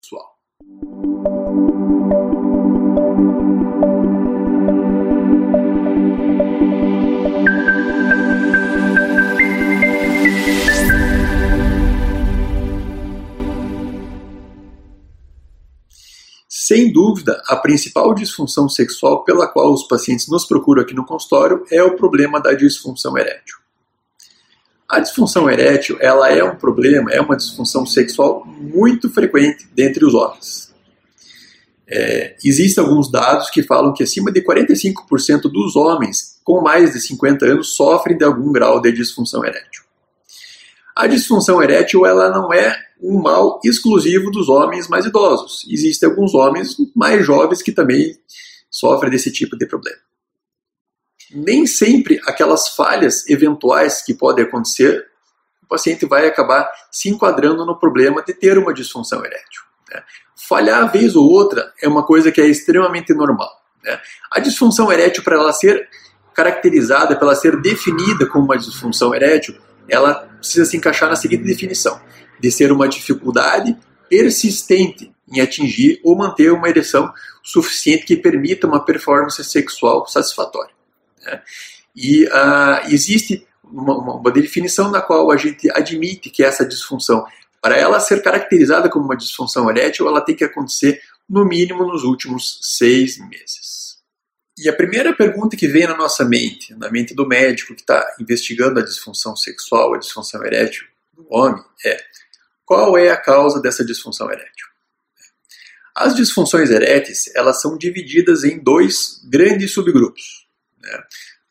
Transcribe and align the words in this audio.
sexual. 0.00 0.38
Sem 16.50 16.92
dúvida, 16.92 17.42
a 17.46 17.56
principal 17.56 18.14
disfunção 18.14 18.68
sexual 18.68 19.24
pela 19.24 19.46
qual 19.48 19.72
os 19.72 19.84
pacientes 19.84 20.28
nos 20.28 20.44
procuram 20.44 20.82
aqui 20.82 20.94
no 20.94 21.04
consultório 21.04 21.64
é 21.70 21.82
o 21.82 21.96
problema 21.96 22.40
da 22.40 22.52
disfunção 22.52 23.16
erétil. 23.16 23.57
A 24.88 25.00
disfunção 25.00 25.50
erétil, 25.50 25.98
ela 26.00 26.30
é 26.30 26.42
um 26.42 26.56
problema, 26.56 27.12
é 27.12 27.20
uma 27.20 27.36
disfunção 27.36 27.84
sexual 27.84 28.46
muito 28.46 29.10
frequente 29.10 29.68
dentre 29.74 30.02
os 30.02 30.14
homens. 30.14 30.72
É, 31.86 32.36
existem 32.42 32.82
alguns 32.82 33.10
dados 33.10 33.50
que 33.50 33.62
falam 33.62 33.92
que 33.92 34.02
acima 34.02 34.32
de 34.32 34.42
45% 34.42 35.42
dos 35.42 35.76
homens 35.76 36.38
com 36.42 36.62
mais 36.62 36.92
de 36.92 37.00
50 37.00 37.44
anos 37.44 37.76
sofrem 37.76 38.16
de 38.16 38.24
algum 38.24 38.50
grau 38.50 38.80
de 38.80 38.90
disfunção 38.92 39.44
erétil. 39.44 39.82
A 40.96 41.06
disfunção 41.06 41.62
erétil 41.62 42.06
ela 42.06 42.30
não 42.30 42.52
é 42.52 42.74
um 43.00 43.20
mal 43.20 43.60
exclusivo 43.64 44.30
dos 44.30 44.48
homens 44.48 44.88
mais 44.88 45.04
idosos. 45.04 45.66
Existem 45.68 46.08
alguns 46.08 46.34
homens 46.34 46.76
mais 46.96 47.24
jovens 47.24 47.62
que 47.62 47.72
também 47.72 48.18
sofrem 48.70 49.10
desse 49.10 49.30
tipo 49.30 49.56
de 49.56 49.66
problema. 49.66 50.07
Nem 51.32 51.66
sempre 51.66 52.20
aquelas 52.24 52.68
falhas 52.68 53.28
eventuais 53.28 54.02
que 54.02 54.14
podem 54.14 54.44
acontecer, 54.44 55.06
o 55.62 55.66
paciente 55.66 56.06
vai 56.06 56.26
acabar 56.26 56.70
se 56.90 57.10
enquadrando 57.10 57.64
no 57.66 57.78
problema 57.78 58.22
de 58.22 58.32
ter 58.32 58.56
uma 58.56 58.72
disfunção 58.72 59.24
erétil. 59.24 59.62
Né? 59.90 60.02
Falhar 60.36 60.90
vez 60.90 61.14
ou 61.14 61.30
outra 61.30 61.72
é 61.82 61.88
uma 61.88 62.04
coisa 62.04 62.32
que 62.32 62.40
é 62.40 62.46
extremamente 62.46 63.12
normal. 63.12 63.50
Né? 63.84 64.00
A 64.30 64.40
disfunção 64.40 64.90
erétil, 64.90 65.22
para 65.22 65.36
ela 65.36 65.52
ser 65.52 65.88
caracterizada, 66.34 67.16
para 67.16 67.26
ela 67.26 67.34
ser 67.34 67.60
definida 67.60 68.26
como 68.26 68.44
uma 68.44 68.56
disfunção 68.56 69.14
erétil, 69.14 69.56
ela 69.88 70.14
precisa 70.38 70.64
se 70.64 70.76
encaixar 70.76 71.08
na 71.08 71.16
seguinte 71.16 71.44
definição: 71.44 72.00
de 72.40 72.50
ser 72.50 72.70
uma 72.72 72.88
dificuldade 72.88 73.76
persistente 74.08 75.12
em 75.30 75.40
atingir 75.40 76.00
ou 76.02 76.16
manter 76.16 76.50
uma 76.52 76.68
ereção 76.68 77.12
suficiente 77.42 78.06
que 78.06 78.16
permita 78.16 78.66
uma 78.66 78.84
performance 78.84 79.42
sexual 79.44 80.06
satisfatória. 80.06 80.77
Né? 81.22 81.42
E 81.94 82.24
uh, 82.26 82.88
existe 82.90 83.46
uma, 83.64 84.16
uma, 84.16 84.30
definição 84.30 84.90
na 84.90 85.00
qual 85.00 85.30
a 85.30 85.36
gente 85.36 85.70
admite 85.70 86.30
que 86.30 86.42
essa 86.42 86.64
disfunção, 86.64 87.26
para 87.60 87.76
ela 87.76 88.00
ser 88.00 88.22
caracterizada 88.22 88.88
como 88.88 89.04
uma 89.04 89.16
disfunção 89.16 89.68
erétil, 89.68 90.08
ela 90.08 90.20
tem 90.20 90.34
que 90.34 90.44
acontecer 90.44 91.00
no 91.28 91.44
mínimo 91.44 91.86
nos 91.86 92.04
últimos 92.04 92.60
seis 92.62 93.18
meses. 93.18 93.98
E 94.56 94.68
a 94.68 94.72
primeira 94.72 95.14
pergunta 95.14 95.56
que 95.56 95.68
vem 95.68 95.86
na 95.86 95.96
nossa 95.96 96.24
mente, 96.24 96.74
na 96.74 96.90
mente 96.90 97.14
do 97.14 97.26
médico 97.26 97.74
que 97.74 97.82
está 97.82 98.04
investigando 98.18 98.80
a 98.80 98.84
disfunção 98.84 99.36
sexual, 99.36 99.94
a 99.94 99.98
disfunção 99.98 100.44
erétil 100.44 100.86
do 101.12 101.26
homem, 101.30 101.62
é 101.84 101.96
qual 102.64 102.98
é 102.98 103.10
a 103.10 103.16
causa 103.16 103.62
dessa 103.62 103.84
disfunção 103.84 104.30
erétil? 104.30 104.66
As 105.94 106.14
disfunções 106.14 106.70
eréteis 106.70 107.30
elas 107.34 107.60
são 107.60 107.78
divididas 107.78 108.44
em 108.44 108.58
dois 108.58 109.20
grandes 109.24 109.72
subgrupos. 109.72 110.47
Né? 110.88 111.02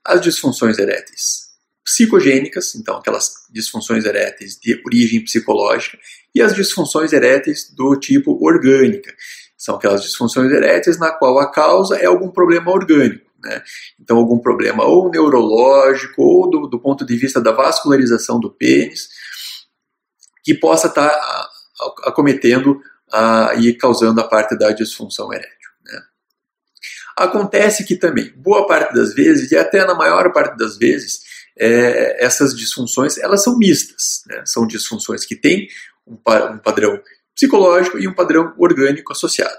As 0.05 0.21
disfunções 0.21 0.77
eréteis 0.77 1.47
psicogênicas, 1.83 2.75
então 2.75 2.97
aquelas 2.97 3.31
disfunções 3.49 4.03
eréteis 4.03 4.59
de 4.59 4.81
origem 4.85 5.23
psicológica, 5.23 5.97
e 6.35 6.41
as 6.41 6.53
disfunções 6.53 7.13
eréteis 7.13 7.73
do 7.73 7.97
tipo 7.97 8.37
orgânica. 8.45 9.13
São 9.57 9.75
aquelas 9.75 10.03
disfunções 10.03 10.51
eréteis 10.51 10.99
na 10.99 11.11
qual 11.11 11.39
a 11.39 11.49
causa 11.49 11.95
é 11.97 12.05
algum 12.05 12.29
problema 12.29 12.71
orgânico. 12.71 13.25
Né? 13.41 13.63
Então, 13.99 14.17
algum 14.17 14.37
problema 14.37 14.83
ou 14.83 15.09
neurológico, 15.09 16.21
ou 16.21 16.49
do, 16.49 16.67
do 16.67 16.79
ponto 16.79 17.05
de 17.05 17.15
vista 17.15 17.39
da 17.39 17.51
vascularização 17.51 18.39
do 18.39 18.51
pênis, 18.51 19.07
que 20.43 20.53
possa 20.53 20.87
estar 20.87 21.09
tá, 21.09 21.49
acometendo 22.03 22.81
e 23.59 23.73
causando 23.73 24.19
a 24.19 24.27
parte 24.27 24.57
da 24.57 24.71
disfunção 24.71 25.31
erétil. 25.33 25.56
Acontece 27.17 27.83
que 27.83 27.95
também, 27.95 28.31
boa 28.35 28.67
parte 28.67 28.93
das 28.93 29.15
vezes, 29.15 29.51
e 29.51 29.57
até 29.57 29.83
na 29.83 29.95
maior 29.95 30.31
parte 30.31 30.55
das 30.55 30.77
vezes, 30.77 31.21
é, 31.57 32.23
essas 32.23 32.55
disfunções 32.55 33.17
elas 33.17 33.43
são 33.43 33.57
mistas. 33.57 34.21
Né? 34.27 34.43
São 34.45 34.67
disfunções 34.67 35.25
que 35.25 35.35
têm 35.35 35.67
um, 36.05 36.13
um, 36.13 36.57
padrão 36.59 37.01
psicológico 37.33 37.97
e 37.97 38.07
um 38.07 38.13
padrão 38.13 38.53
orgânico 38.57 39.11
associado. 39.11 39.57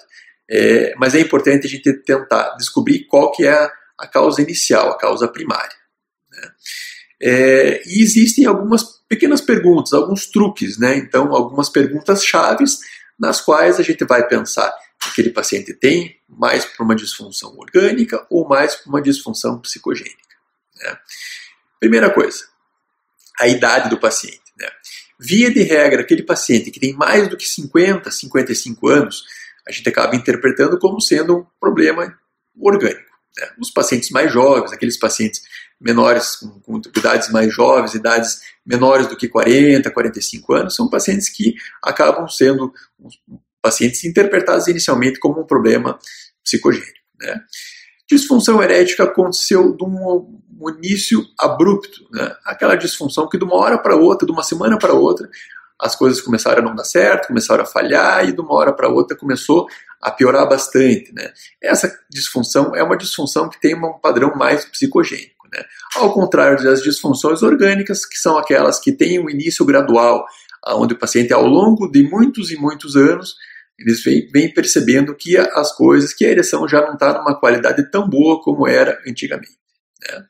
É, 0.48 0.94
mas 0.96 1.16
é 1.16 1.20
importante 1.20 1.66
a 1.66 1.70
gente 1.70 1.92
tentar 2.04 2.54
descobrir 2.56 3.04
qual 3.06 3.32
que 3.32 3.44
é 3.44 3.52
a, 3.52 3.72
a 3.98 4.06
causa 4.06 4.40
inicial, 4.40 4.90
a 4.90 4.96
causa 4.96 5.26
primária. 5.26 5.76
Né? 6.30 6.50
É, 7.20 7.82
e 7.84 8.02
existem 8.02 8.46
algumas 8.46 8.84
pequenas 9.08 9.40
perguntas, 9.40 9.92
alguns 9.92 10.26
truques, 10.26 10.78
né? 10.78 10.96
Então, 10.96 11.34
algumas 11.34 11.68
perguntas 11.68 12.24
chaves 12.24 12.78
nas 13.18 13.40
quais 13.40 13.80
a 13.80 13.82
gente 13.82 14.04
vai 14.04 14.28
pensar 14.28 14.72
aquele 15.06 15.30
paciente 15.30 15.72
tem 15.72 16.18
mais 16.28 16.64
para 16.64 16.84
uma 16.84 16.94
disfunção 16.94 17.56
orgânica 17.56 18.26
ou 18.30 18.48
mais 18.48 18.74
para 18.74 18.88
uma 18.88 19.02
disfunção 19.02 19.60
psicogênica. 19.60 20.16
Né? 20.76 20.98
Primeira 21.80 22.10
coisa, 22.10 22.44
a 23.38 23.46
idade 23.46 23.88
do 23.88 23.98
paciente. 23.98 24.40
Né? 24.58 24.68
Via 25.18 25.50
de 25.52 25.62
regra, 25.62 26.02
aquele 26.02 26.22
paciente 26.22 26.70
que 26.70 26.80
tem 26.80 26.92
mais 26.92 27.28
do 27.28 27.36
que 27.36 27.48
50, 27.48 28.10
55 28.10 28.88
anos, 28.88 29.24
a 29.66 29.72
gente 29.72 29.88
acaba 29.88 30.16
interpretando 30.16 30.78
como 30.78 31.00
sendo 31.00 31.38
um 31.38 31.46
problema 31.60 32.18
orgânico. 32.58 33.08
Né? 33.36 33.50
Os 33.58 33.70
pacientes 33.70 34.10
mais 34.10 34.32
jovens, 34.32 34.72
aqueles 34.72 34.96
pacientes 34.96 35.42
menores 35.80 36.36
com, 36.36 36.60
com 36.60 36.80
idades 36.96 37.30
mais 37.30 37.54
jovens, 37.54 37.94
idades 37.94 38.40
menores 38.66 39.06
do 39.06 39.16
que 39.16 39.28
40, 39.28 39.90
45 39.90 40.52
anos, 40.54 40.74
são 40.74 40.88
pacientes 40.88 41.28
que 41.28 41.54
acabam 41.82 42.28
sendo 42.28 42.72
pacientes 43.68 44.02
interpretados 44.04 44.66
inicialmente 44.66 45.20
como 45.20 45.42
um 45.42 45.46
problema 45.46 45.98
psicogênico. 46.42 46.98
Né? 47.20 47.38
Disfunção 48.10 48.62
erética 48.62 49.04
aconteceu 49.04 49.76
de 49.76 49.84
um, 49.84 50.40
um 50.58 50.70
início 50.70 51.22
abrupto, 51.38 52.08
né? 52.10 52.34
aquela 52.46 52.74
disfunção 52.76 53.28
que 53.28 53.36
de 53.36 53.44
uma 53.44 53.56
hora 53.56 53.76
para 53.76 53.94
outra, 53.94 54.24
de 54.24 54.32
uma 54.32 54.42
semana 54.42 54.78
para 54.78 54.94
outra, 54.94 55.28
as 55.78 55.94
coisas 55.94 56.22
começaram 56.22 56.62
a 56.62 56.64
não 56.64 56.74
dar 56.74 56.84
certo, 56.84 57.28
começaram 57.28 57.62
a 57.62 57.66
falhar 57.66 58.26
e 58.26 58.32
de 58.32 58.40
uma 58.40 58.54
hora 58.54 58.72
para 58.72 58.88
outra 58.88 59.14
começou 59.14 59.66
a 60.00 60.10
piorar 60.10 60.48
bastante. 60.48 61.12
Né? 61.12 61.30
Essa 61.62 61.94
disfunção 62.10 62.74
é 62.74 62.82
uma 62.82 62.96
disfunção 62.96 63.50
que 63.50 63.60
tem 63.60 63.74
um 63.74 63.98
padrão 63.98 64.34
mais 64.34 64.64
psicogênico. 64.64 65.46
Né? 65.52 65.62
Ao 65.96 66.12
contrário 66.14 66.64
das 66.64 66.82
disfunções 66.82 67.42
orgânicas, 67.42 68.06
que 68.06 68.16
são 68.16 68.38
aquelas 68.38 68.80
que 68.80 68.92
têm 68.92 69.20
um 69.20 69.28
início 69.28 69.64
gradual, 69.66 70.26
onde 70.66 70.94
o 70.94 70.98
paciente, 70.98 71.32
ao 71.32 71.46
longo 71.46 71.88
de 71.88 72.02
muitos 72.02 72.50
e 72.50 72.56
muitos 72.56 72.96
anos, 72.96 73.36
eles 73.78 74.02
vêm, 74.02 74.28
vêm 74.32 74.52
percebendo 74.52 75.14
que 75.14 75.36
as 75.36 75.74
coisas, 75.74 76.12
que 76.12 76.26
a 76.26 76.30
ereção 76.30 76.66
já 76.68 76.80
não 76.80 76.94
está 76.94 77.12
numa 77.12 77.38
qualidade 77.38 77.88
tão 77.90 78.08
boa 78.08 78.42
como 78.42 78.66
era 78.66 78.98
antigamente. 79.06 79.58
Né? 80.00 80.24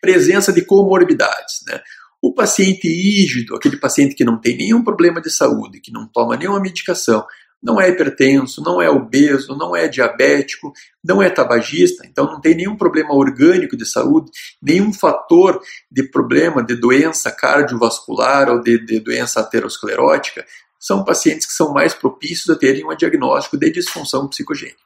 Presença 0.00 0.52
de 0.52 0.62
comorbidades. 0.62 1.60
Né? 1.66 1.80
O 2.20 2.34
paciente 2.34 2.86
rígido, 2.86 3.56
aquele 3.56 3.78
paciente 3.78 4.14
que 4.14 4.24
não 4.24 4.38
tem 4.38 4.56
nenhum 4.56 4.84
problema 4.84 5.20
de 5.20 5.30
saúde, 5.30 5.80
que 5.80 5.90
não 5.90 6.06
toma 6.06 6.36
nenhuma 6.36 6.60
medicação, 6.60 7.24
não 7.62 7.80
é 7.80 7.88
hipertenso, 7.88 8.62
não 8.62 8.80
é 8.80 8.88
obeso, 8.88 9.56
não 9.56 9.74
é 9.74 9.88
diabético, 9.88 10.72
não 11.02 11.20
é 11.20 11.28
tabagista, 11.28 12.06
então 12.06 12.26
não 12.26 12.40
tem 12.40 12.54
nenhum 12.54 12.76
problema 12.76 13.14
orgânico 13.14 13.76
de 13.76 13.84
saúde, 13.84 14.30
nenhum 14.62 14.92
fator 14.92 15.60
de 15.90 16.04
problema 16.04 16.62
de 16.62 16.76
doença 16.76 17.32
cardiovascular 17.32 18.48
ou 18.48 18.60
de, 18.60 18.78
de 18.84 19.00
doença 19.00 19.40
aterosclerótica, 19.40 20.44
são 20.78 21.04
pacientes 21.04 21.46
que 21.46 21.52
são 21.52 21.72
mais 21.72 21.92
propícios 21.94 22.48
a 22.48 22.58
terem 22.58 22.84
um 22.84 22.94
diagnóstico 22.96 23.58
de 23.58 23.70
disfunção 23.70 24.28
psicogênica. 24.28 24.78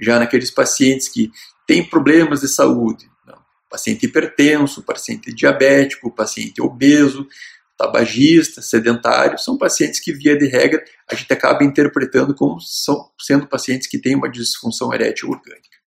Já 0.00 0.18
naqueles 0.18 0.50
pacientes 0.50 1.08
que 1.08 1.30
têm 1.66 1.88
problemas 1.88 2.40
de 2.40 2.48
saúde, 2.48 3.08
não, 3.26 3.38
paciente 3.70 4.06
hipertenso, 4.06 4.82
paciente 4.82 5.32
diabético, 5.32 6.10
paciente 6.14 6.60
obeso, 6.60 7.26
tabagista, 7.76 8.62
sedentário, 8.62 9.38
são 9.38 9.56
pacientes 9.58 10.00
que, 10.00 10.12
via 10.12 10.36
de 10.36 10.46
regra, 10.46 10.82
a 11.10 11.14
gente 11.14 11.32
acaba 11.32 11.64
interpretando 11.64 12.34
como 12.34 12.60
são, 12.60 13.10
sendo 13.20 13.46
pacientes 13.46 13.88
que 13.88 13.98
têm 13.98 14.14
uma 14.14 14.30
disfunção 14.30 14.92
erétil 14.92 15.30
orgânica. 15.30 15.78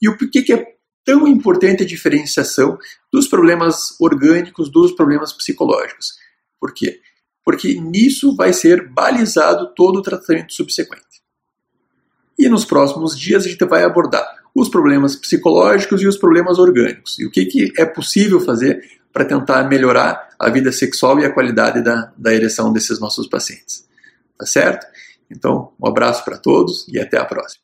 E 0.00 0.08
o 0.08 0.16
porquê 0.16 0.42
que 0.42 0.52
é 0.52 0.64
tão 1.04 1.26
importante 1.26 1.82
a 1.82 1.86
diferenciação 1.86 2.78
dos 3.12 3.28
problemas 3.28 3.96
orgânicos 4.00 4.70
dos 4.70 4.92
problemas 4.92 5.32
psicológicos? 5.32 6.14
Por 6.58 6.74
quê? 6.74 7.00
Porque 7.44 7.80
nisso 7.80 8.34
vai 8.36 8.52
ser 8.52 8.88
balizado 8.88 9.72
todo 9.74 9.96
o 9.96 10.02
tratamento 10.02 10.52
subsequente. 10.52 11.04
E 12.38 12.48
nos 12.48 12.64
próximos 12.64 13.18
dias 13.18 13.44
a 13.44 13.48
gente 13.48 13.64
vai 13.64 13.82
abordar 13.82 14.26
os 14.54 14.68
problemas 14.68 15.16
psicológicos 15.16 16.02
e 16.02 16.06
os 16.06 16.16
problemas 16.16 16.58
orgânicos. 16.58 17.18
E 17.18 17.26
o 17.26 17.30
que, 17.30 17.44
que 17.46 17.72
é 17.78 17.84
possível 17.84 18.40
fazer 18.40 18.82
para 19.12 19.24
tentar 19.24 19.64
melhorar 19.64 20.30
a 20.38 20.48
vida 20.48 20.72
sexual 20.72 21.18
e 21.18 21.24
a 21.24 21.32
qualidade 21.32 21.82
da, 21.82 22.12
da 22.16 22.32
ereção 22.32 22.72
desses 22.72 22.98
nossos 22.98 23.26
pacientes. 23.26 23.86
Tá 24.38 24.46
certo? 24.46 24.86
Então, 25.30 25.72
um 25.80 25.86
abraço 25.86 26.24
para 26.24 26.38
todos 26.38 26.86
e 26.88 26.98
até 26.98 27.18
a 27.18 27.24
próxima. 27.24 27.62